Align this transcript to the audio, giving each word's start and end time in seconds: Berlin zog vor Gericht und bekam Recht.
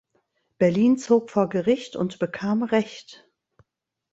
Berlin 0.57 0.97
zog 0.97 1.29
vor 1.29 1.47
Gericht 1.47 1.95
und 1.95 2.17
bekam 2.17 2.63
Recht. 2.63 3.29